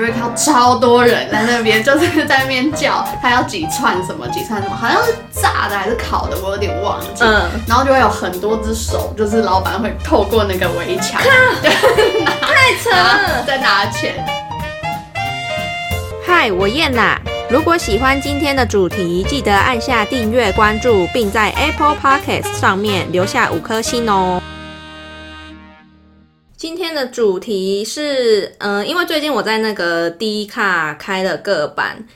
[0.00, 7.22] 就会看到超多人在那边，就是在那边叫，他要几串什么几串什么，好像是炸的还是烤的，我有点忘记。
[7.22, 14.14] 嗯，然后就会有很多只手，就是老板会透过那个围墙， 太扯了，在拿钱。
[16.26, 17.20] 嗨，我燕啦。
[17.50, 24.40] 如果喜欢今天的主题，记得按下订阅关注，并在 Apple Podcast 上面留下五颗星哦。
[26.60, 32.06] 今天的主题是，嗯，因为最近我在那个 D 卡开了个版，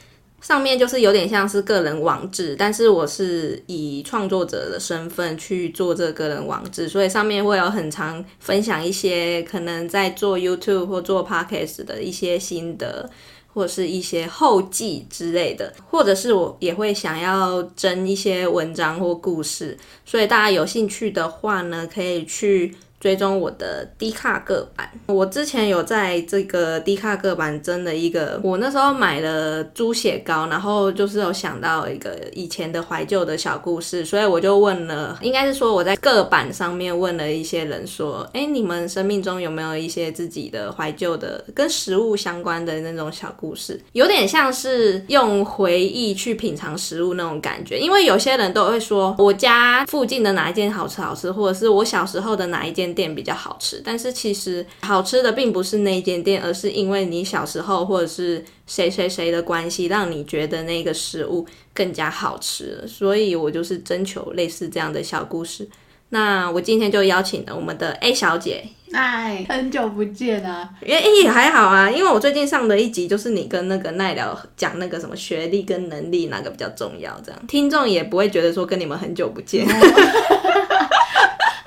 [0.42, 13.08] 上面就是有点像是个人网志，但是我是以创作者的身份去做这个人网志，所以上面会有很长分享一些可能在做 YouTube 或做 Podcast 的一些心得。
[13.54, 22.74] 或者是一些后记之类的，或者是我也会想要征一些文章或故事，所以大家有兴趣的话呢，可以去。
[23.04, 43.78] 追踪我的低卡个版，我之前有在这个低卡个版真的一个，我那时候买了猪血糕，然后就是有想到一个以前的怀旧的小故事，所以我就问了，应该是说我在个版上面问了一些人说，哎，你们生命中有没有一些自己的怀旧的跟食物相关的那种小故事？
[43.92, 52.93] 有点像是用回忆去品尝食物那种感觉，因为有些人都会说我家附近的哪一间好吃好吃，或者是我小时候的哪一间。
[52.94, 62.86] 店比较好吃，但是其实好吃的并不是那间店，而是因为你小时候或者是谁谁谁的关系，让你觉得那个食物更加好吃。
[62.86, 65.68] 所以我就是征求类似这样的小故事。
[66.10, 70.70] 那我今天就邀请了我们的 A 小姐，哎，很久不见啊！
[70.86, 79.66] 哎，也还好啊，因为我最近上的一集就是你跟那个奈聊讲那个什么学历跟能力哪个比较重要，这样听众也不会觉得说跟你们很久不见。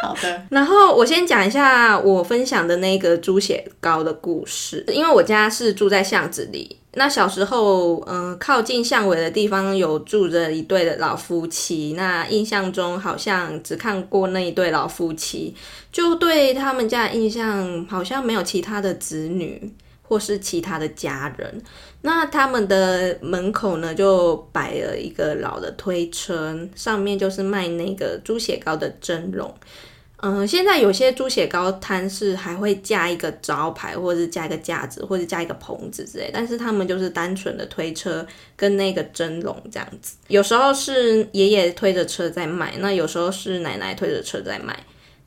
[0.08, 4.83] 好的，然后我先讲一下我分享的那个猪血糕的故事。
[4.88, 11.94] 因为我家是住在巷子里，那小时候，嗯，靠近巷尾的地方有住着一对的老夫妻。
[11.95, 15.53] 那印象中好像只看过那一对老夫妻，
[15.91, 21.62] 就对他们家的印象好像没有其他的子女或是其他的家人。
[22.01, 29.53] 那他们的门口呢，就摆了一个老的推车，上面就是卖那个猪血糕的蒸笼。
[30.19, 36.31] 嗯，现在有些猪血糕摊是还会加一个招牌，或者是加一个架子，或者加一个棚子之类。
[36.33, 38.25] 但是他们就是单纯的推车
[38.56, 40.16] 跟那个蒸笼这样子。
[40.27, 44.75] 有时候是爷爷推着车在卖，那有时候是奶奶推着车在卖。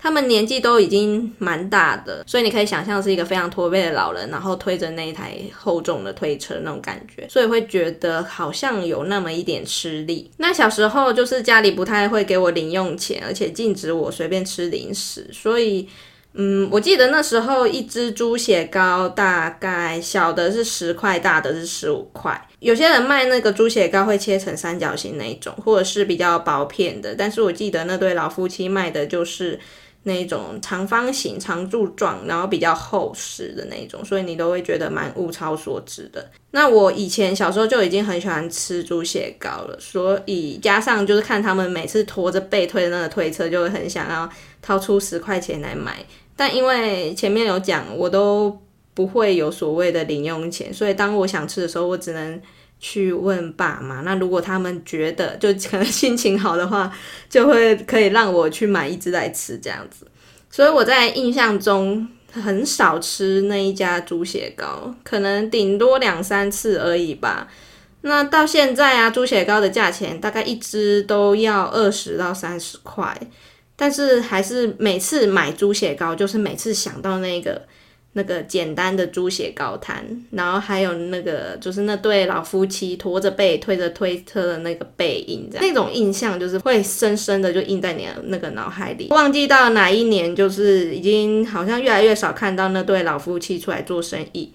[0.02, 10.30] 他们年纪都已经蛮大的，所以你可以想象是一个非常驼背的老人，然后推着那一台厚重的推车那种感觉，所以会觉得好像有那么一点吃力。
[10.38, 15.86] 那小时候就是家里不太会给我零用钱，而且禁止我随便吃零食，所以
[16.32, 22.48] 嗯，我记得那时候一只猪血糕大概小的是十块，大的是十五块。
[22.60, 29.60] 有些人卖那个猪血糕会切成三角形那一种，或者是比较薄片的，但是我记得那对老夫妻卖的就是。
[30.04, 36.30] 那种长方形、长柱状，然后比较厚实的那种，所以你都会觉得蛮物超所值的。
[36.52, 44.28] 那我以前小时候就已经很喜欢吃猪血糕了，所以加上就是看他们每次拖着背推的那个推车，就会很想要
[44.62, 46.04] 掏出十块钱来买。
[46.34, 48.58] 但因为前面有讲，我都
[48.94, 52.40] 不会有所谓的零用钱，所以当我想吃的时候，我只能。
[52.80, 56.90] 去问爸妈，那如果他们觉得就可能心情好的话，
[57.28, 60.06] 就会可以让我去买一只来吃这样子。
[60.50, 67.46] 所以我在印象中很少吃那一家猪血糕，可能顶多两三次而已吧。
[68.00, 73.14] 那到现在啊，猪血糕的价钱大概一只都要二十到三十块，
[73.76, 77.62] 但是还是每次买猪血糕，就是每次想到那个。
[78.12, 89.06] 那个简单的猪血糕摊，然后还有那个就是那对老夫妻驼着背推着推车的那个背影，那种印象就是会深深的就印在你的那个脑海里。
[89.10, 94.52] 忘记到哪一年，就是已经好像越来越少看到那对老夫妻出来做生意，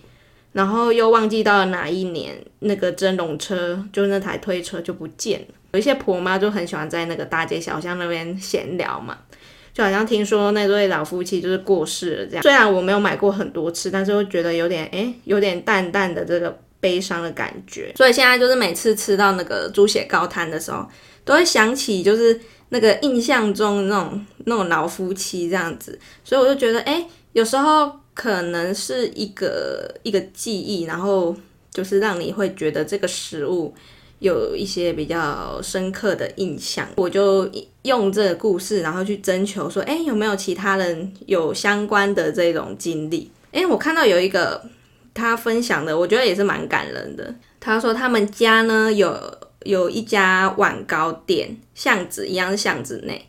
[0.51, 5.47] 然后又忘记到哪一年，那个蒸笼车就那台推车就不见了。
[5.71, 9.17] 有一些婆妈就很喜欢在那个大街小巷那边闲聊嘛。
[9.75, 17.91] 就好像听说那对老夫妻就是过世了这样，虽然我没有买过很多次，但是会觉得有点哎，有点淡淡的这个悲伤的感觉。
[17.97, 20.87] 所以现在就是每次吃到那个猪血糕摊的时候，
[21.25, 22.39] 都会想起就是
[22.69, 25.99] 那个印象中那种那种老夫妻这样子。
[26.23, 31.35] 所以我就觉得哎，有时候可能是一个一个记忆，然后
[31.69, 33.75] 就是让你会觉得这个食物。
[34.19, 37.49] 有一些比较深刻的印象，我就
[37.83, 43.29] 用这个故事，然后去征求说，哎，有没有其他人有相关的这种经历？
[43.51, 44.63] 哎，我看到有一个
[45.13, 47.33] 他分享的，我觉得也是蛮感人的。
[47.59, 49.17] 他说他们家呢有
[49.63, 53.27] 有一家碗糕店，巷子一样是巷子内，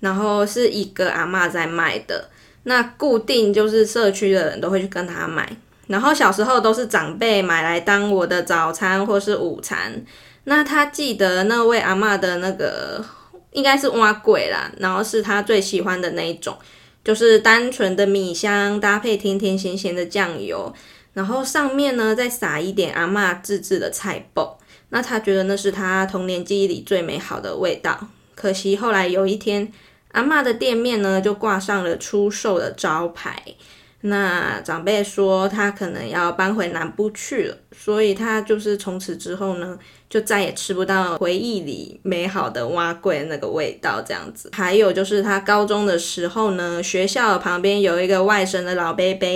[0.00, 2.28] 然后是一个阿妈在卖的。
[2.64, 5.56] 那固定就是社区的人都会去跟他买，
[5.88, 10.00] 然后小时候都是长辈买来当我的早餐或是午餐。
[10.44, 13.04] 那他记得那位阿妈的那个
[13.50, 16.56] 应该是蛙鬼啦，然后是他最喜欢的那一种，
[17.04, 20.72] 就是单纯的米香搭配甜甜咸咸的酱油，
[21.14, 24.54] 然后上面呢再撒一点阿妈自制的菜脯。
[24.90, 28.08] 那他觉得那是他童年记忆里最美好的味道。
[28.34, 29.72] 可惜后来有一天。
[30.12, 33.42] 阿妈的店面呢，就挂上了出售的招牌。
[34.02, 39.78] 那长辈说他可能要搬回南部去了，所以他就是从此之后呢，
[40.08, 44.50] 就再也吃不到回忆里美好的蛙桂那个味道这样子。
[44.52, 49.28] 还有就是他高中的时候呢，学校旁边有一个外省的老伯伯。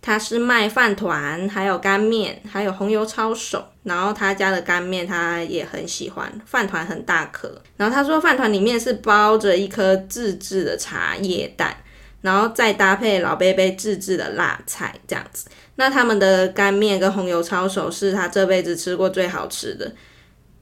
[0.00, 3.66] 他是卖饭团，还有干面，还有红油抄手。
[3.82, 7.60] 然后他家的干面他也很喜欢，饭团很大颗。
[7.76, 11.76] 然后他说饭团里面是包着一颗自制的茶叶蛋，
[12.20, 15.48] 然后再搭配老贝贝自制的辣菜这样子。
[15.76, 19.92] 那他们的干面跟红油抄手是他这辈子吃过最好吃的，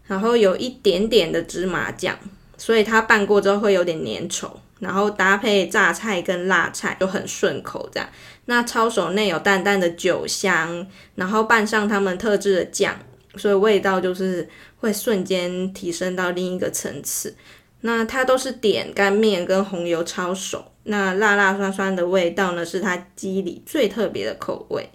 [0.07, 2.19] 然后有一点点的芝麻酱，
[2.57, 4.51] 所以它拌过之后会有点粘稠。
[4.79, 8.07] 然后搭配榨菜跟辣菜就很顺口，这样。
[8.45, 12.95] 那抄手内有淡淡的酒香，然后拌上他们特制的酱，
[13.37, 17.35] 所以味道就是会瞬间提升到另一个层次。
[17.81, 24.89] 那它都是点干面跟红油抄手，那辣辣酸酸的味道呢，是它鸡里最特别的口味。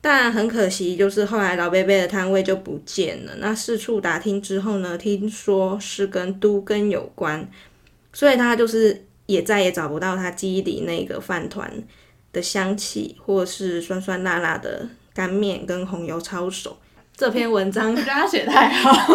[0.00, 3.32] 但很可惜，就是后来老贝贝的摊位就不见了。
[3.38, 7.48] 那四处打听之后呢，听说是跟都根有关，
[8.12, 9.06] 所以他就是。
[9.26, 11.72] 也再也找不到他记忆里那个饭团
[12.32, 16.76] 的香气，或是酸酸辣辣的干面跟红油抄手。
[17.16, 19.14] 这篇文章他写太好，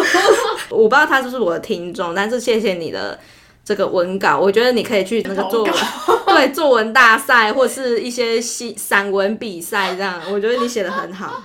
[0.70, 3.16] 我不知道他是不是我的听众，但是谢谢你的
[3.68, 5.72] 这个文稿，我觉得你可以去那个作文，
[6.34, 11.42] 对作文大赛或是一些新散文比赛这样，我觉得你写的很好。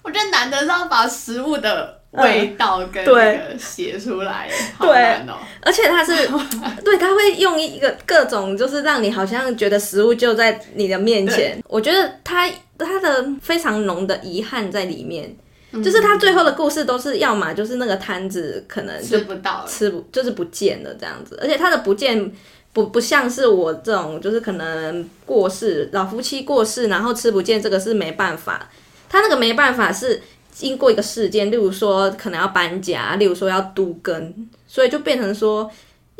[0.00, 2.00] 我觉得难得上把食物的。
[2.12, 5.34] 味道跟那个写出来，好难哦！
[5.60, 6.28] 而且他是，
[6.84, 11.62] 对，他会用一个各种，就是让你好像觉得食物就在你的面前。
[11.68, 15.32] 我觉得他他的非常浓的遗憾在里面，
[15.72, 21.38] 就是他最后的故事都是要么就是那个摊子可能吃不到，吃不就是不见了这样子。
[21.40, 22.32] 而且他的不见
[22.72, 28.68] 不不像是我这种，就是可能过世老夫妻过世，然后吃不见，这个是没办法。
[29.08, 30.20] 他那个没办法是。
[30.52, 35.70] 经过一个事件，例如说可能要搬家，例如说要都根，所以就变成说，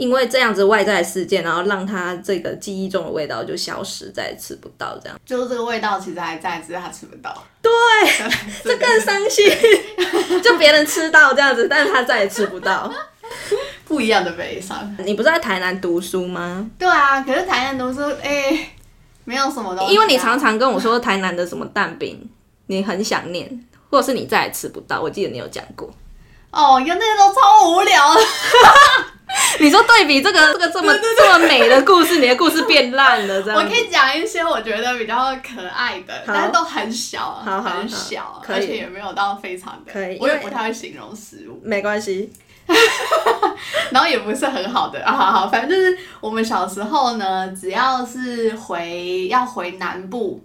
[0.01, 5.21] 因为这样子外在事件，然后让他这个记忆中的味道就消失，再也吃不到这样。
[5.27, 7.45] 就是这个味道其实还在，只是他吃不到。
[7.61, 7.71] 对，
[8.65, 9.47] 这更伤心。
[10.43, 12.91] 就别人吃到这样子，但是他再也吃不到，
[13.85, 14.97] 不一样的悲伤。
[15.05, 16.67] 你不是在台南读书吗？
[16.79, 18.71] 对啊，可是台南读书，哎，
[19.27, 19.93] 没有什么东西。
[19.93, 22.27] 因为你常常跟我说台南的什么蛋饼，
[22.69, 23.67] 你很想念。
[23.91, 25.93] 或者是你再也吃不到，我记得你有讲过。
[26.53, 28.15] 哦，因为那些都超无聊。
[29.59, 33.59] 你说对比这个这个这么这么美的故事，你的故事变烂了，这样。
[33.59, 39.93] 我可以讲一些我觉得比较可爱的，但是都很小，很小，而且也没有到非常的。
[39.93, 41.61] 可以，我也不太会形容食物。
[41.65, 42.33] 没关系。
[43.91, 50.41] 然后也不是很好的啊，好，反正就是我们小时候呢，只要是回要回南部。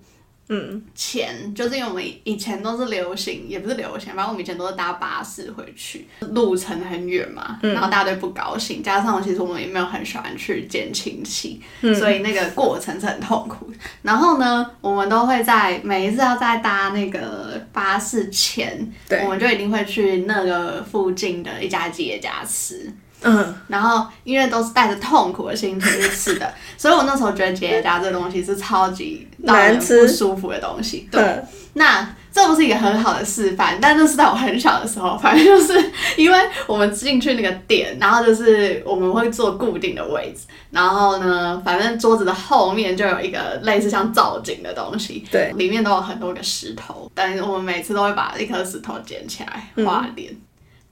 [0.48, 11.60] 嗯，钱就是因为我们以前都是流行，也不是流行，反正我们以前都是搭巴士回去，路程很远嘛，然后大家都不高兴，加上其实我们也没有很喜欢去见亲戚，
[11.98, 13.72] 所以那个过程是很痛苦。
[14.04, 18.88] 然后呢，我们都会在每一次要在搭那个巴士前，
[19.24, 22.94] 我们就一定会去那个附近的一家姐家吃。
[23.25, 31.10] 嗯，然后因为都是带着痛苦的心情去吃的， 所以我那时候觉得姐家这东西是超级难吃、不舒服的东西。
[31.12, 31.41] 对，
[31.74, 50.32] 那这不是一个很好的示范，但这是在我很小的时候， 反正就是因为我们进去那个店，然后就是我们会坐固定的位置，然后呢，反正桌子的后面就有一个类似像造景的东西，对，里面都有很多个石头，但是我们每次都会把一颗石头捡起来画脸。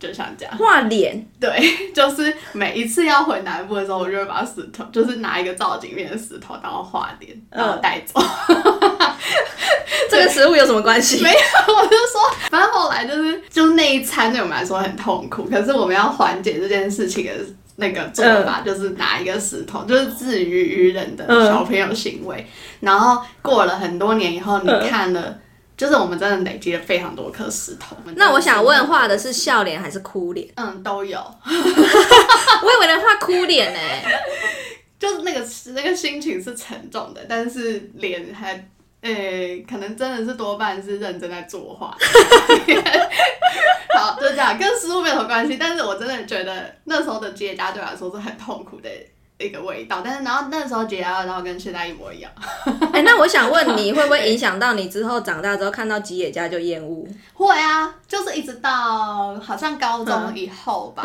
[0.04, 1.50] 就像这样画脸，对，
[1.96, 8.22] 就是每一次要回南部的时候，我就会把石头，就是拿一个造景面的石头然后画脸，然后带走。
[10.12, 11.24] 这个食物有什么关系？
[11.24, 17.32] 没有，我就说，反正后来就是，就那一餐对我们来说很痛苦，可是我们要缓解这件事情的
[17.78, 22.46] 那个做法，就是拿一个石头，就是自娱于人的小朋友行为。
[22.82, 25.40] 然后过了很多年以后，你看了。
[25.76, 27.96] 就是我们真的累积了非常多颗石头。
[28.16, 30.48] 那我想问，画的是笑脸还是哭脸？
[30.56, 31.18] 嗯，都有。
[31.46, 33.80] 我以为能画哭脸呢，
[35.00, 38.70] 就是那个那个心情是沉重的，但是脸还。
[39.04, 41.88] 诶，可能真的是多半是认真在作画。
[43.94, 45.58] 好，就这样，跟食物没有什么关系。
[45.60, 48.90] 但是我真的觉得那时候的结痂对我来说是很痛苦的
[49.44, 50.02] 一个味道。
[50.04, 52.32] 但是然后那时候结痂，然后跟现在一模一样。
[52.92, 57.08] 哎，那我想问你，会不会影响到你之后长大之后看到吉野家就厌恶？
[57.34, 61.04] 会啊，就是一直到好像高中以后吧。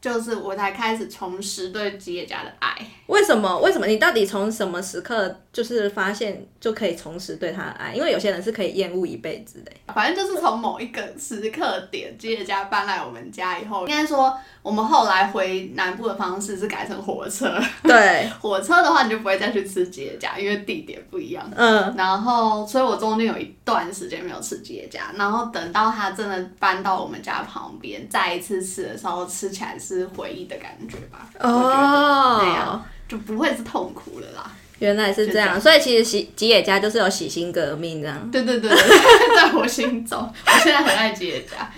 [0.00, 2.76] 就是我才开始重拾对吉野家的爱。
[3.06, 3.58] 为什么？
[3.60, 3.86] 为什么？
[3.86, 7.94] 你到底从什么时刻就是发现就可以重拾对他的爱？
[7.94, 9.72] 因为有些人是可以厌恶一辈子的。
[9.92, 17.58] 反正就是从某一个时刻点，吉野家搬来我们家以后，应该说我们后来回南部的方式是改成火车。
[17.82, 21.50] 对， 火车的话你就不会再去吃吉野家，因为地点不一样。
[21.56, 21.92] 嗯。
[21.96, 29.87] 然后，所以我中间有一段时间没有吃吉野家，然后等到他真的搬到我们家旁边，再一次吃的时候，吃起来是。
[29.88, 34.50] 是回忆的感觉吧，哦，那样就不会是痛苦了啦。
[34.80, 38.30] 原来是这样，所以其实吉吉野家就是有洗心革命这样。
[38.30, 38.78] 对对对对，
[39.34, 41.68] 在我心中，我现在很爱吉野家，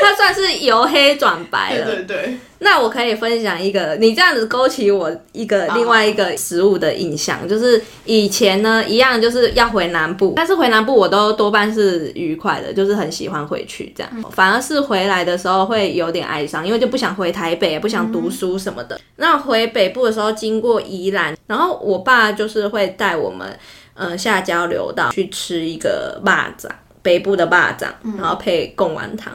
[0.00, 1.84] 他算是由黑转白了。
[1.84, 2.38] 对对对。
[2.60, 19.00] 那我可以分享一个，你这样子勾起我一个另外一个食物的印象，就是以前呢一样就是要回南部，但是回南部我都多半是愉快的，就是很喜欢回去这样，反而是回来的时候会有点哀伤，因为就不想回台北，也不想读书什么的。
[19.16, 23.56] 那回北部的时候经过宜兰，然后我爸就是会带我们，
[23.94, 26.68] 嗯，下交流道去吃一个蚂蚱，
[27.02, 27.86] 北部的蚂蚱，
[28.16, 29.32] 然后配贡丸汤。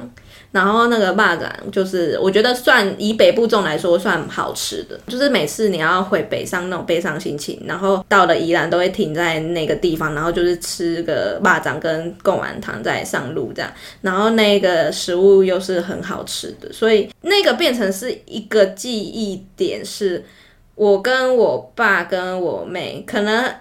[0.53, 20.23] 然后那个蚂蚱就是我觉得算以北部粽来说算好吃的，就是每次你要回北上那种悲伤心情，然后到了宜兰都会停在那个地方，然后就是吃个蚂蚱跟贡丸汤再上路这样，然后那个食物又是很好吃的，所以那个变成是一个记忆点，是
[20.75, 23.53] 我跟我爸跟我妹可能。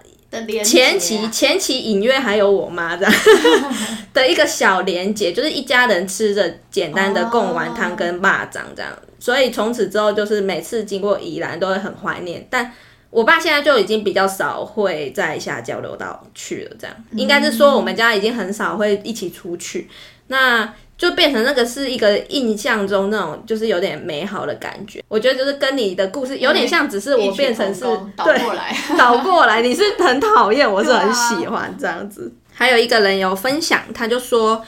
[0.64, 3.12] 前期前期隐约还有我妈这样
[4.14, 12.46] 的一个小连结，就是一家人吃着简单的贡丸汤跟蚂蚱这样，所以从此之后就是每次经过宜兰都会很怀念。
[12.48, 12.72] 但
[13.10, 19.88] 我爸现在就已经比较少会在下交流到去了，这样应该是说我们家已经很少会一起出去。
[20.28, 20.72] 那
[21.02, 25.02] 就变成那个是一个印象中那种，就是有点美好的感觉。
[25.08, 27.82] 我觉得就是跟你的故事有点像，只是我变成是
[28.14, 29.60] 倒过来， 倒过来。
[29.60, 32.32] 你是很讨厌，我是很喜欢这样子。
[32.52, 34.64] 还有一个人有分享，他就说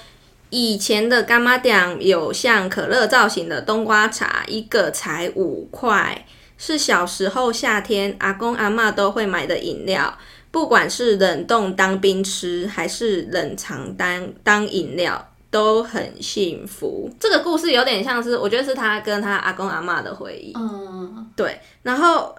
[0.50, 6.26] 以前的干妈店有像可乐造型的冬瓜茶，一个才五块，
[6.59, 10.19] 是小时候夏天阿公阿妈都会买的饮料，
[10.50, 15.31] 不管是冷冻当冰吃，还是冷藏当当饮料。
[15.54, 17.08] 都很幸福。
[17.20, 20.52] 这个故事有点像是，我觉得是他跟他阿公阿妈的回忆。
[20.56, 21.61] 嗯，对。
[21.84, 22.34] 然后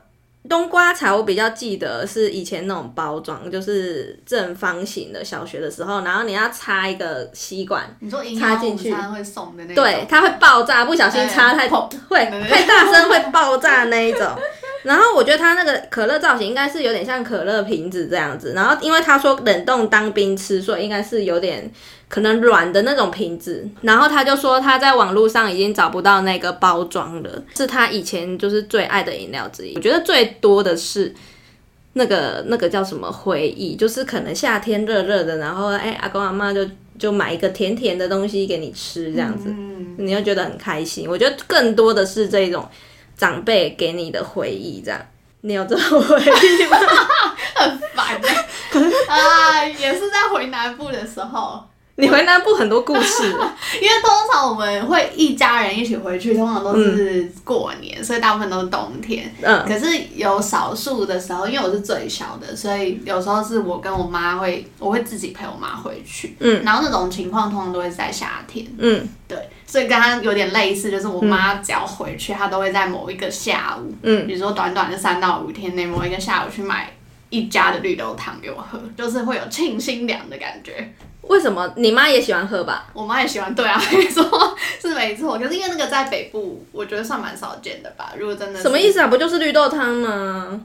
[0.50, 5.24] 冬瓜茶，我比较记得是以前那种包装，就是正方形的。
[5.24, 14.27] 小学的时候，然后你要插一个吸管，你说插进去会送的那对，它会爆炸，不小心插太会太大声会爆炸那一种。
[14.84, 18.51] 然后我觉得它那个可乐造型应该是有点像可乐瓶子这样子。
[18.53, 21.72] 然后因为他说冷冻当冰吃，所以应该是有点。
[22.07, 29.75] 可能软的那种瓶子，然后他就说他在网络上已经找不到那个包装了，是他以前就是最爱的饮料之一。
[29.75, 31.13] 我觉得最多的是
[31.93, 36.65] 那个那个叫什么回忆，就是可能夏天热热的，然后哎阿公阿妈就
[37.00, 39.50] 就买一个甜甜的东西给你吃，这样子，
[39.97, 41.09] 你就觉得很开心。
[41.09, 42.67] 我觉得更多的是这种
[43.17, 45.01] 长辈给你的回忆，这样
[45.41, 46.77] 你有这种回忆吗？
[47.55, 48.21] 很烦
[49.07, 51.63] 啊，也是在回南部的时候。
[51.98, 53.24] 你回南部很多故事，
[53.80, 59.34] 因为通常我们会一家人一起回去，通常都是过年，所以大部分都是冬天。
[59.42, 66.36] 嗯，可是有少数的时候，因为我是最小的，所以有时候是我跟我妈会，我会自己陪我妈回去。
[66.42, 68.68] 嗯，然后那种情况通常都会在夏天。
[68.78, 76.92] 嗯，对，所以跟他有点类似，就是我妈只要回去，她都会在某一个下午，嗯，比如说短短的三到五天内，某一个下午去买
[77.30, 80.94] 一家的绿豆汤给我喝，就是会有庆新凉的感觉。
[81.27, 82.88] 为什么你妈也喜欢喝吧？
[82.94, 85.38] 我妈也喜欢，对啊， 没错，是没错。
[85.38, 88.13] 可是因为那个在北部，我觉得算蛮少见的吧。
[88.17, 89.08] 如果真的什么意思啊？
[89.08, 90.62] 不就是绿豆汤吗？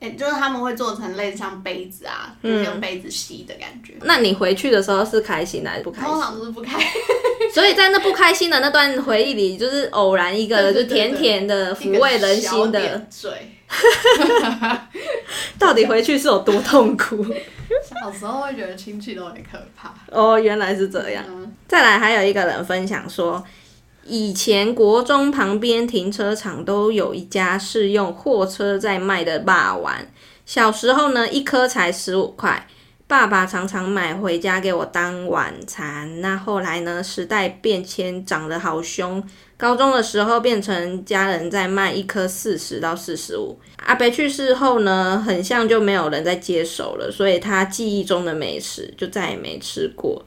[0.00, 3.94] 哎，就是他们会做成类似像杯子啊，用杯子吸的感觉。
[4.02, 6.10] 那你回去的时候是开心还是不开心？
[6.10, 6.88] 通常都是不开心。
[7.54, 13.30] 所以在那不开心的那段回忆里，就是偶然一个就甜甜的抚慰人心的嘴。
[15.58, 17.24] 到底回去是有多痛苦？
[18.04, 19.94] 有时候会觉得亲戚都很可怕。
[20.10, 21.24] 哦，原来是这样。
[21.68, 23.42] 再来，还有一个人分享说，
[24.04, 29.94] 以前国中旁边停车场都有一家是用货车在卖的霸王，
[30.44, 32.66] 小时候呢，一颗才十五块。
[33.06, 36.20] 爸爸常常买回家给我当晚餐。
[36.22, 37.02] 那后来呢？
[37.02, 39.22] 时代变迁，长得好凶。
[39.58, 43.60] 高中的时候变成家人在卖一颗四十到四十五。
[43.84, 50.24] 阿伯去世后呢，很像就没有人在接手了，所以他记忆中的美食就再也没吃过。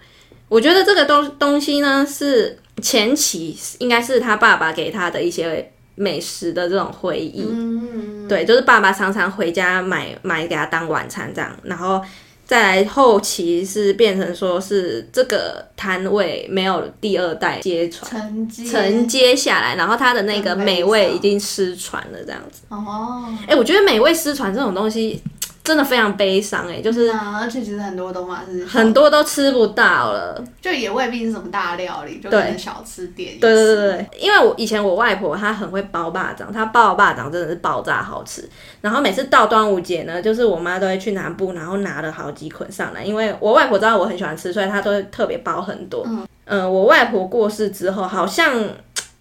[0.47, 7.43] 我觉得这个东东西呢，是前期应该是他爸爸给他的一些美食的这种回忆。
[7.49, 11.99] 嗯，对，就是爸爸常常回家买买给他当晚餐这样，然后。
[12.45, 22.61] 再来后期是变成说是这个摊位没有第二代接传承接承接下来，然后它的那个美味已经失传了这样子。
[22.69, 25.21] 哦，哎，我觉得美味失传这种东西。
[25.65, 33.39] 真的非常悲伤哎，就是，而且其实很多都嘛是很多都吃不到了，就也未必是什么大料理，就可能小吃店。
[33.39, 38.47] 对对对对，因为我以前我外婆她很会包霸掌，她包霸掌真的是爆炸好吃。
[38.81, 46.03] 然后每次到端午节呢，就是我妈都会去南部，然后拿了好几捆上来，因为我外婆知道我很喜欢吃，所以她都会特别包很多。
[46.05, 48.53] 嗯嗯，我外婆过世之后，好像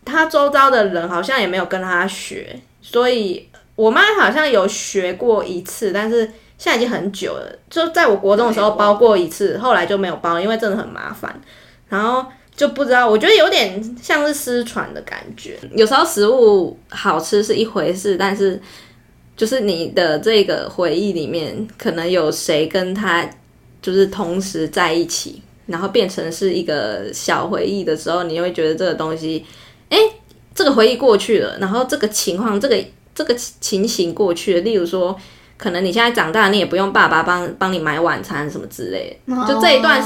[0.04, 3.48] 她周遭的人好像也没有跟她学，所以。
[3.76, 6.24] 我妈好像有学过一次，但是
[6.56, 7.58] 现在已经很久了。
[7.68, 11.40] 就在我国中的时候包过一次，后来就没有包，因为真的很麻烦。
[11.88, 15.58] 然后就不知道，我觉得有点像是失传的感觉。
[15.76, 18.60] 有时候食物好吃是一回事，但是
[19.36, 23.28] 就是你的这个回忆里面，可能有谁跟他
[23.82, 29.44] 就是同时在一起，然后变成是一个小回忆的时候，你会觉得这个东西，
[29.88, 29.98] 哎，
[30.54, 32.76] 这个回忆过去了，然后这个情况，这个。
[33.14, 35.16] 这个情形过去了，例如说，
[35.56, 40.02] 可能你现在长大，你也不用爸爸帮帮你买晚餐什么之类的，就这一段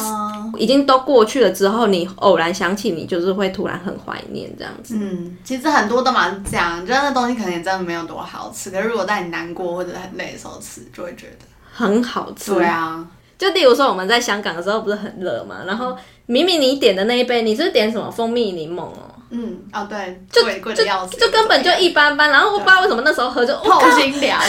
[0.57, 4.95] 已经都过去了之后，你偶然想起，你就是会突然很怀念这样子。
[4.99, 12.55] 嗯，其实很多都蛮这样，觉得那东西可能也真的没有多好吃，可是如果在你难过或者很累的时候吃，就会觉得很好吃。
[12.55, 13.07] 对啊，
[13.39, 19.08] 就例如说我们在香港的时候不是很热嘛，然后明明你点的那一杯，你是点什么蜂蜜柠檬哦？
[19.31, 22.31] 嗯，哦对，就贵的要死，就根本就一般般。
[22.31, 24.41] 然后我不知道为什么那时候喝就透心凉。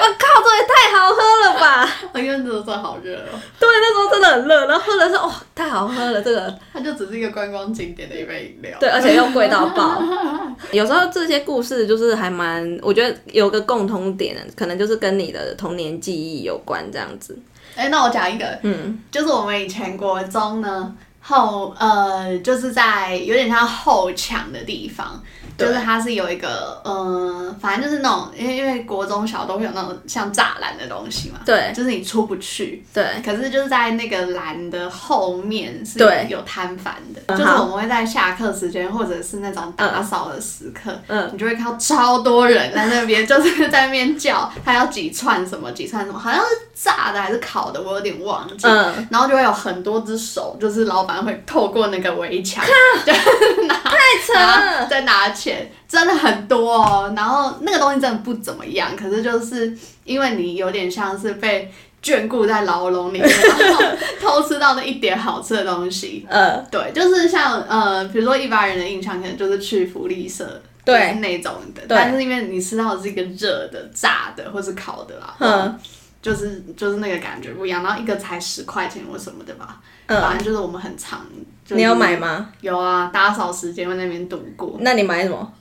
[0.00, 1.90] 我靠，这也太好喝了吧！
[2.14, 3.34] 因为那时候真的好热哦。
[3.58, 6.22] 对，那时候真的很热，然后喝的是哦，太好喝了。
[6.22, 8.78] 这个它就只是一个观光景点的一杯饮料。
[8.78, 10.00] 对，而且又贵到爆。
[10.70, 17.36] 有时候这些故事就是还蛮，我觉得有个共通点，可能就是跟你的童年记忆有关这样子。
[17.74, 20.94] 哎，那我讲一个，嗯，就是我们以前国中呢。
[21.20, 25.22] 后呃，就是在有点像后墙的地方。
[25.58, 33.20] 就是它是有一个，呃，反正就是那种，因为因为国中小都会有那种像栅栏的东西嘛，对，就是你出不去，对。
[33.24, 48.64] 可是就是在那个栏的后面是有摊贩的，就是我们会在下课时间或者是那种打扫的时刻，嗯，你就会看到超多人在那边，就是在那边叫他要几串什么几串什么，好像是炸的还是烤的，我有点忘记。
[48.68, 52.64] 嗯，然后就会有很多只手，就是老板会透过那个围墙，
[53.66, 55.70] 拿太扯了，再拿钱。
[55.88, 63.82] 真的很多哦，然后那个东西真的不怎么样，可是就是因为你有点像是被眷顾在牢笼里面，然后
[64.20, 66.26] 偷吃到那一点好吃的东西。
[66.28, 75.80] 呃，对，就是像呃，比如说一般人的印象可能就是去福利社，对那种的，但是因为你吃到的是一个热的、炸的或是烤的啦，嗯，
[76.28, 77.82] 就是就是那个感觉不一样。
[77.82, 81.24] 然后一个才十块钱或什么的吧，反正就是我们很常。
[81.70, 82.48] 你有买吗？
[82.62, 84.76] 有啊，打扫时间在那边度过。
[84.80, 85.52] 那你买什么？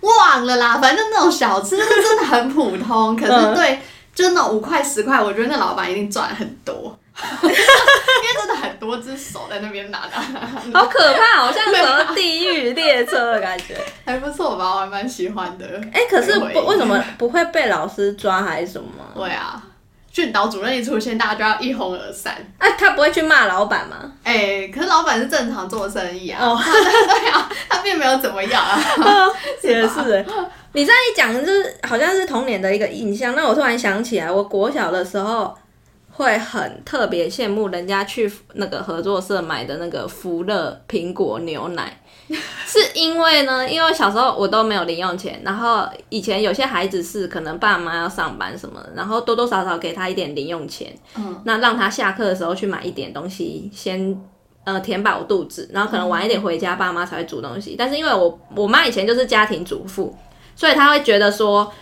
[0.00, 3.14] 忘了啦，反正那种小吃就是真的很普通。
[3.18, 3.80] 可是对，
[4.14, 6.96] 就那种五块十块，我觉得那老板一定赚很多，
[7.42, 7.56] 因为
[8.36, 10.12] 真的很多只手在那边拿的，
[10.72, 13.76] 好可怕，好像什么地狱列车的感觉。
[14.06, 15.66] 还不错吧，我还蛮喜欢的。
[15.92, 18.88] 哎，可是不为什么不会被老师抓还是什么？
[19.16, 19.60] 对啊。
[20.18, 22.34] 训导主任一出现，大家就要一哄而散。
[22.58, 24.10] 那，他不会去骂老板吗？
[24.24, 26.44] 哎，可是老板是正常做生意啊。
[26.44, 28.80] 哦， 对啊，他并没有怎么样啊。
[29.62, 30.26] 也是。
[30.72, 33.36] 你这样一讲，就是好像是童年的一个印象。
[33.36, 35.56] 那我突然想起来，我国小的时候
[36.18, 41.96] 会很特别羡慕人家去那个合作社买的那个福乐苹果牛奶。
[42.66, 54.20] 是因为呢，因为小时候我都没有零用钱，然后以前有些孩子是可能爸妈要上班什么，然后多多少少给他一点零用钱，嗯，那让他下课的时候去买一点东西，先
[54.64, 57.76] 呃填饱肚子，然后可能晚一点回家，爸妈才会煮东西。
[57.78, 60.14] 但是因为我我妈以前就是家庭主妇，
[60.56, 61.72] 所以她会觉得说。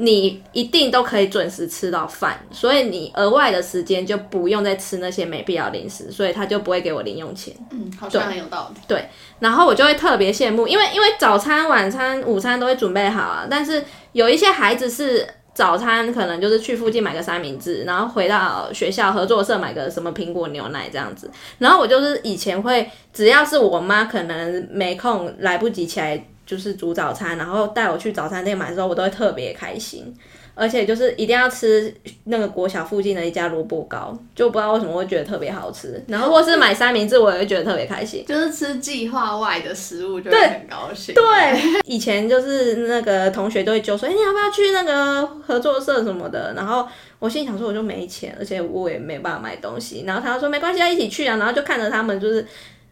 [0.00, 7.52] 你一定都可以准时吃到饭，所以你额外的时间就不用再吃那些没必要零食，所以他就不会给我零用钱。
[7.72, 8.80] 嗯，好像很有道理。
[8.86, 9.08] 对，
[9.40, 21.28] 然后我就会特别羡慕，因为因为早餐、晚餐、午餐都会准备好啊，但是有一些孩子是早餐可能就是去附近买个三明治，然后回到学校合作社买个什么苹果牛奶这样子。
[21.58, 26.24] 然后我就是以前会，只要是我妈可能没空来不及起来。
[26.48, 30.16] 就是煮早餐，然后带我去早餐店买的时候，我都会特别开心。
[30.60, 36.02] 而且就是一定要吃那个国小附近的一家萝卜糕，就不知道为什么会觉得特别好吃。
[36.08, 38.24] 然后或是买三明治，我也会觉得特别开心。
[38.26, 41.14] 就是吃计划外的食物就会很高兴。
[41.14, 46.88] 对，以前就是那个同学都会就说：“哎，你要不要去那个合作社什么的？”然后
[47.20, 52.44] 我心里想说：“我就没钱，而且我也没办法买东西。”然后他说：“没关系，要一起去啊。”然后就看着他们就是。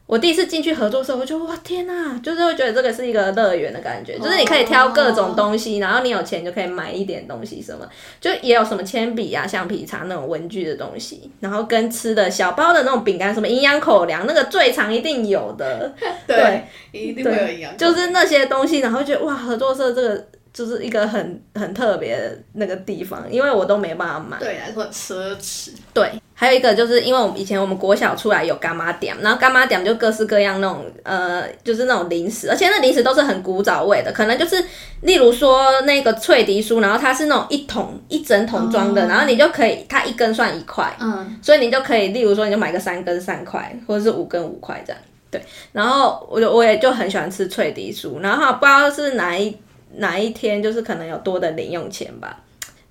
[0.07, 7.85] 我第一次进去合作社，我就哇天哪，就是会觉得这个是一个乐园的感觉，就是你可以挑各种东西，然后你有钱就可以买一点东西，什么
[8.21, 15.93] 就也有什么铅笔啊、橡皮擦那种文具的东西，然后跟吃的小包的那种饼干，什么营养口粮，那个最常一定有的，
[16.27, 20.27] 对，一定会有营养，就是那些东西，然后觉得哇，合作社这个。
[20.57, 25.73] 就是一个很很特别的那个地方，因为我都没办法买，对来说很奢侈。
[25.93, 34.63] 对，还有一个就是因为我们以前我们国小出来有干妈点，然后干妈点就各式各样那种呃，就是那种零食，而且那零食都是很古早味的，可能就是
[35.01, 45.41] 例如说那个脆迪酥，然后它是那种一桶一整桶装的，然后你就可以它一根算一块，嗯，所以你就可以例如说你就买个三根三块，或者是五根五块这样，对。
[45.73, 49.57] 然后我就我也就很喜欢吃脆迪酥，然后不知道是哪一。
[49.99, 52.37] 哪一天就是可能有多的零用钱吧，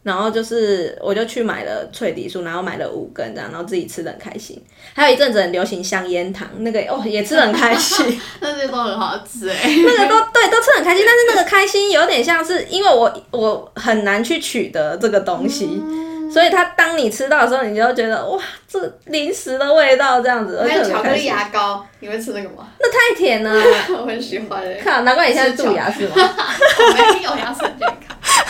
[0.05, 4.63] 然后就是我就去买了脆梨酥，然后买了五根这样，然后自己吃的很开心。
[4.93, 15.81] 还有一阵子很流行香烟糖，那个哦也吃的很开心， 那些都很好吃哎， 那个都对都吃很开心，但是那个开心有点像是因为我我很难去取得这个东西。
[16.27, 20.61] 所以它当你吃到的时候，你就觉得哇，这零食的味道这样子。
[20.67, 22.67] 还有巧克力牙膏，你会吃那个吗？
[22.79, 23.51] 那太甜了，
[23.95, 24.61] 我很喜欢。
[24.83, 26.13] 看，难怪你现在蛀牙是吗？
[26.15, 27.95] 我没有牙齿健康，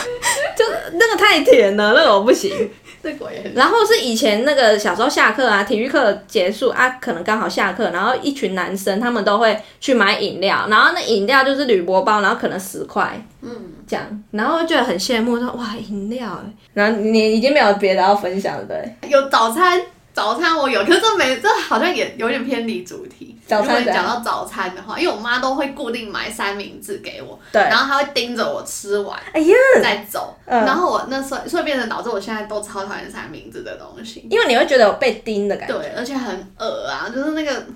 [0.56, 2.70] 就那个太甜了，那个我不行。
[3.54, 13.50] 然后是以前那个小时候下课啊，体育课结束啊，可能刚好下课，然后一群男生他们都会去买饮料，然后那饮料就是铝箔包，然后可能十块，嗯，
[13.86, 16.42] 这样，然后觉得很羡慕，说哇饮料，
[16.74, 19.08] 然后你已经没有别的要分享了，对？
[19.08, 19.80] 有早餐。
[20.16, 23.36] 早餐我有，可是这没这好像也有点偏离主题。
[23.46, 30.34] 早餐讲到早餐的话，因为我妈都会固定买三明治给我，对，然后她会盯着我吃完，哎呀，再走。
[30.46, 37.66] 然后我那时候，所以变成导致我现在都超讨厌三明治的东西，因为你会觉得有被盯的感觉，对，而且很恶啊，就是那个。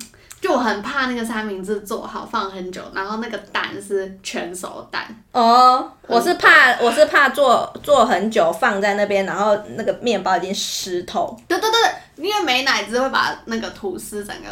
[0.40, 5.05] 就我很怕那个三明治做好放很久，然后那个蛋是全熟蛋。
[5.33, 11.38] 哦，我是怕我是怕做做很久放在那边，然后那个面包已经湿透。
[11.46, 14.48] 对对对，因为美奶滋会把那个吐司整个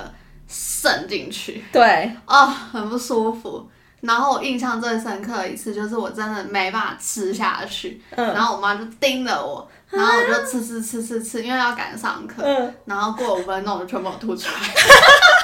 [0.46, 1.64] 渗进去。
[1.72, 3.66] 对，哦，很不舒服。
[4.00, 12.44] 然后我印象最深刻的一次就是我真的没办法吃下去，然后我妈就盯着我，然后我就吃吃吃吃吃，因为要赶上课。
[12.84, 14.54] 然后过五分钟我就全部吐出来。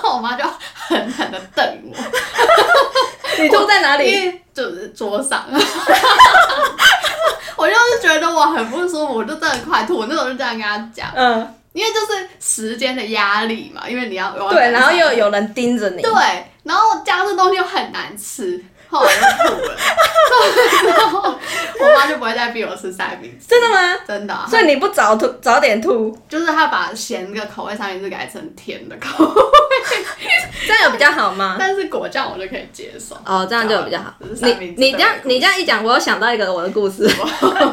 [0.00, 0.42] 然后我妈就
[0.74, 1.94] 狠狠的瞪我，
[3.38, 4.40] 你吐在哪里？
[4.54, 5.44] 就是桌上。
[7.54, 9.98] 我就是觉得我很不舒服，我就真的快吐。
[9.98, 16.10] 我那时候就这样跟她讲，嗯，因为就是时间的压力嘛，因为你要对，然后又有人盯着你，对，
[16.62, 18.64] 然后加这东西又很难吃。
[18.92, 19.76] 后来就吐了，
[20.96, 21.34] 然后
[21.78, 23.46] 我妈就不会再逼我吃三明治。
[23.46, 23.96] 真的吗？
[24.06, 24.36] 真的。
[24.48, 29.32] 所以你不早吐，早点吐，就是他把咸的口味三明治改成甜的口味，
[30.66, 31.56] 这样有比较好吗？
[31.58, 33.14] 但是果酱我就可以接受。
[33.24, 34.12] 哦，这样就比较好。
[34.20, 37.08] 你你这样你这样一讲，我又想到一个我的故事，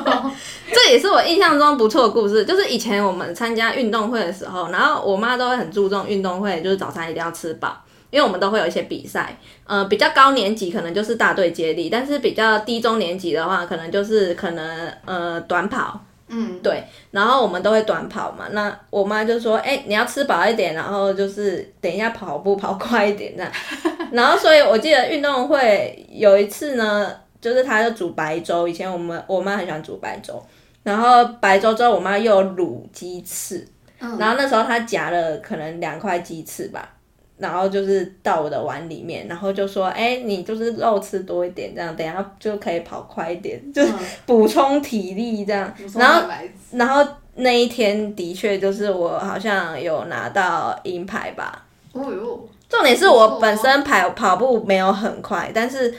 [0.71, 2.45] 这也是我印象中不错的故事。
[2.45, 7.75] 就是以前我们参加运动会的时候，然后我妈都会很注重运动会，就是早餐一定要吃饱。
[8.17, 18.47] 因为我们都会有一些比赛，呃，比较高年级可能就是大队接力，但是比较低中年级的话，可能就是可能呃短跑，嗯，对，然后我们都会短跑嘛。
[18.53, 23.51] 那我妈就说，哎，你要吃饱一点，然后就是等一下跑步跑快一点这样。
[24.11, 30.43] 然后所以我记得运动会有一次呢，就是她就煮白粥，以前我们我妈很喜欢煮白粥，
[30.81, 33.63] 然后白粥之后我妈又卤鸡翅，
[33.99, 36.95] 然后那时候她夹了可能两块鸡翅吧。
[37.37, 43.91] 然后就是到我的碗里面，然后就说：“哎，你就是肉吃多一点，这样等下就可以跑快一点， 就是
[44.25, 46.29] 补充体力这样。”然后，
[46.71, 51.63] 然后那一天的确就是我好像有拿到银牌吧。
[51.93, 52.49] 哦哟！
[52.69, 55.93] 重点是我本身跑跑步没有很快，但是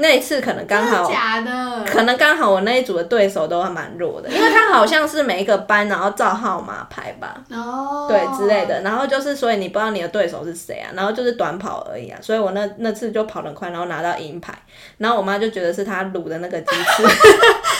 [0.00, 14.52] 那一次可能刚好假的，可能刚好我那一组的对手都还蛮弱的，因为他好像是每一个班然后照号码排吧，哦，对之类的，然后就是所以你不知道你的对手是谁啊，然后就是短跑而已啊，所以我那那次就跑得快，然后拿到银牌，
[14.98, 17.02] 然后我妈就觉得是他卤的那个鸡翅，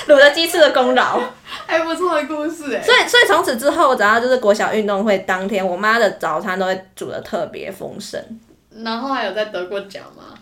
[0.13, 1.21] 卤的鸡翅的功劳，
[1.67, 8.23] 还不错的故事哎，所以所以从此之后，只要就是国小运动会当天，我妈的早餐都会煮的特别丰盛，
[8.85, 10.35] 然后还有在得过奖吗？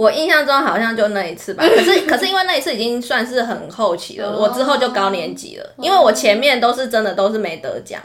[0.00, 8.00] 我印象中好像就那一次吧， 可是可是因为那一次已经算是很后期了，我之后就高年级了，因为我前面都是真的都是没得奖，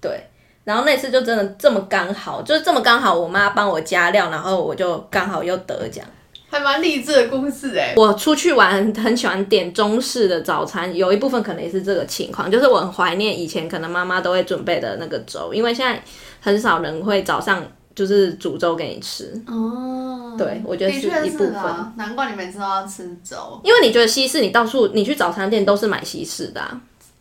[0.00, 0.28] 对，
[0.62, 6.06] 然后那次就真的这么刚好，就是这么刚好，我妈帮我加料，然后我就刚好又得奖，
[6.48, 7.94] 还蛮励志的故事哎。
[7.96, 16.00] 我出去玩很喜欢点中式的早餐，有一部分可能也是这个情况，就是我很怀念以前可能妈妈都会准备的那个粥，因为现在
[16.40, 17.60] 很少人会早上。
[17.94, 19.40] 就是煮粥给你吃。
[19.46, 26.60] 哦，对我觉得是一部分，难怪你每次都要吃粥，因为你觉得西式，你到处你去早餐店都是买西式的，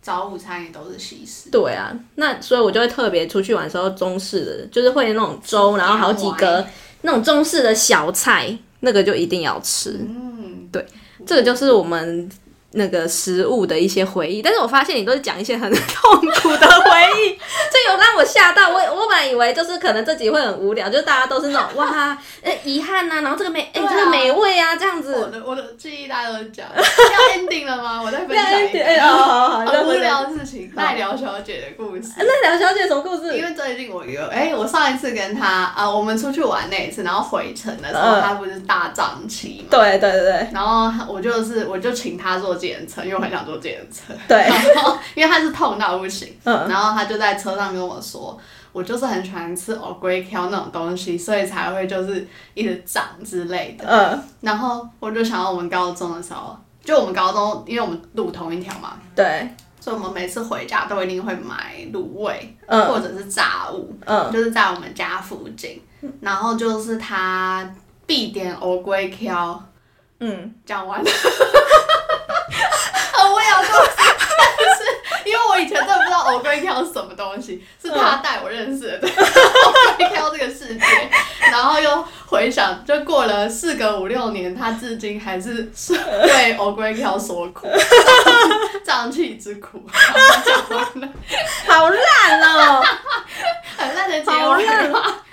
[0.02, 6.66] 早午餐也都是西式，对啊，那所以我就会特别出去玩时候中式的，就是会那种粥，然后好几个
[7.02, 10.86] 那种中式的小菜，那个就一定要吃，嗯，对，
[11.26, 12.30] 这个就是我们。
[12.74, 17.38] 那个食物的一些回忆，但是我发现你都是讲一些很痛苦的回忆，
[17.72, 18.70] 这有让我吓到。
[18.70, 25.14] 我我本来以为就是可能这集会很无聊，就大家都是那种哇，呃，遗憾呐，然后这个美，哎，这个美味啊，这样子。
[25.14, 28.02] 我的我的记忆大家都讲，要 ending 了吗？
[28.04, 32.14] 我再分享一个好好好，很无聊的事情，奈良小姐的故事。
[32.18, 33.38] 奈良小姐什么故事？
[33.38, 39.78] 因为最近我有，哎，我上一次跟她啊，我们出去玩那一次，然后回程的时候，她不是大胀气嘛？
[39.78, 40.48] 对对对对。
[40.52, 43.44] 然后我就是我就请她坐检测，因为我很想。
[43.44, 44.38] 坐电车，对，
[44.74, 48.40] 然后因为他是痛到不行，嗯，然后他就在车上跟我说，
[48.72, 59.46] 我就是很喜欢吃藕龟壳那种东西，所以才会就是一直长之类的，嗯，然后我就想到我们高中的时候，就我们高中，因为我们路同一条嘛，对，
[59.82, 65.82] 所以我们每次回家都一定会买卤味，嗯，或者是炸物，嗯，就是在我们家附近，
[66.22, 67.70] 然后就是他
[68.06, 69.62] 必点藕龟壳，
[70.22, 71.04] 嗯，讲完。
[71.04, 71.12] 了。
[73.34, 74.84] 我也要做，但是
[75.26, 80.86] 因为我以前真的不知道欧龟挑是什么东西，是他带我认识的欧龟挑这个世界，
[81.52, 85.72] 然后又回想，就过了四个五六年，他至今还是
[86.26, 87.68] 为欧龟挑所苦，
[88.84, 89.84] 胀气之苦。
[91.68, 92.82] 好烂哦，
[93.78, 94.66] 很烂的结尾。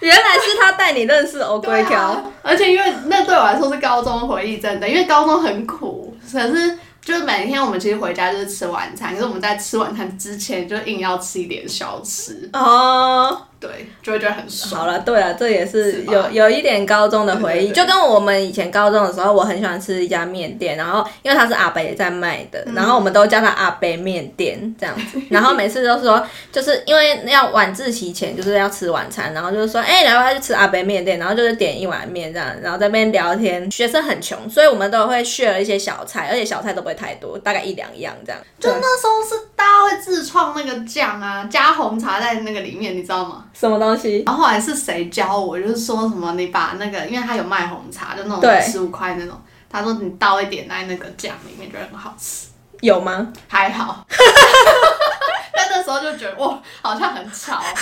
[0.01, 6.79] 原来是他带你认识欧龟挑，而且因为那对我来说是高中回忆，真的，因为高中很苦，可是。
[7.03, 13.47] 就是每天我们其实回家就是吃晚餐，可是我们在吃晚餐之前就硬要吃一点小吃哦。
[13.61, 14.81] 对，就会觉得很爽。
[14.81, 33.71] 好了，对了，这也是有有一点高中的回忆，就跟我们以前高中的时候，我很喜欢吃一家面店，然后因为他是阿北在卖的，然后我们都叫他阿北面店这样子， 然后每次都说，就是因为要晚自习前就是要吃晚餐，然后就是说，哎，然后他去吃阿北面店，然后就是点一碗面这样，然后在那边聊天。
[33.71, 38.41] 学生很穷，所以我们都会 share 一些小菜，而且小菜都不会太多，大概一两样这样。
[38.59, 43.45] 就那时候是大家会自创那个酱啊，加红茶在那个里面，你知道吗？
[43.53, 44.23] 什么东西？
[44.25, 45.61] 然后后来是谁教我？
[45.61, 49.39] 就是说什么你把那个，因为他有卖红茶，就那种十五块那种。
[49.69, 52.49] 他说你倒一点在那个酱里面，觉得很好吃。
[52.81, 53.31] 有吗？
[53.49, 54.07] 还好。
[55.55, 57.61] 但那时候就觉得哇，好像很潮。
[57.61, 57.75] 哎，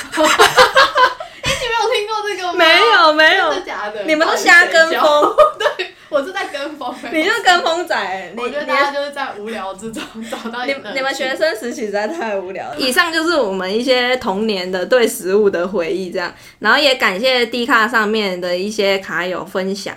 [1.45, 2.59] 你没有听过这个吗？
[2.59, 4.03] 没有，没有，真的假的？
[4.03, 5.37] 你们都瞎跟风。
[5.79, 5.95] 对。
[6.11, 8.33] 我是在跟风，你就跟风仔。
[8.37, 10.65] 我觉得大家就是在无聊之中找到。
[10.65, 12.77] 你你们学生时期实在太无聊了。
[12.79, 19.95] 以上就是我们一些童年的对食物的回忆，这样，然后也感谢 D 卡上面的一些卡友分享。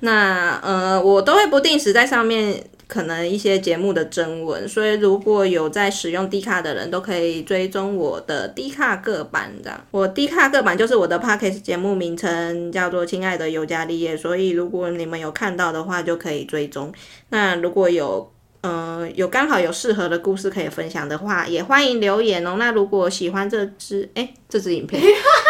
[0.00, 2.62] 那呃，我都会不定时在上面。
[2.94, 9.84] 可能一些节目的征文，所以如果有在使用 D 卡的人都可以追踪我的 D 卡个版这样。
[9.90, 16.92] 我 D 卡个版就是我的 Pocket 节目名称叫做“亲爱的尤加利叶”，所以如果你们有看到的话，就可以追踪。
[17.30, 18.30] 那如果有
[18.66, 22.56] 嗯，有刚好有适合的故事可以分享的话，也欢迎留言哦。
[22.58, 25.02] 那如果喜欢这支哎这支影片，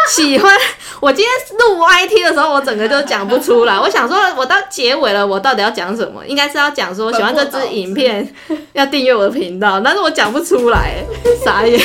[0.07, 0.55] 喜欢
[0.99, 3.79] 我今天录 YT 的时候，我整个就讲不出来。
[3.79, 6.25] 我想说，我到结尾了，我到底要讲什么？
[6.25, 8.27] 应该是要讲说喜欢这支影片，
[8.73, 10.95] 要订阅我的频道，但是我讲不出来，
[11.43, 11.79] 傻眼。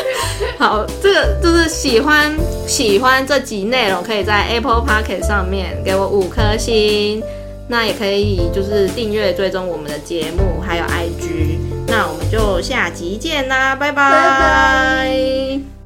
[0.58, 2.34] 好，这个就是喜欢
[2.66, 7.22] 喜欢这集内容，可以在 Apple Pocket 上面给我五颗星。
[7.70, 11.58] 那也可以，就是订阅追踪我们的节目，还有 IG。
[11.86, 15.77] 那我们就下集见啦，拜拜。